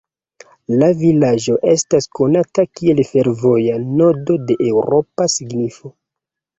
La 0.83 0.87
vilaĝo 1.01 1.57
estas 1.73 2.09
konata 2.21 2.67
kiel 2.79 3.05
fervoja 3.13 3.79
nodo 4.03 4.43
de 4.49 4.61
eŭropa 4.75 5.33
signifo. 5.39 5.99